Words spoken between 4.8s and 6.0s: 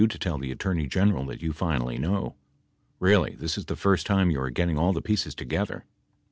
the pieces together, [pp.